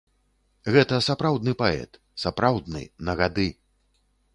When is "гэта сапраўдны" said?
0.75-1.53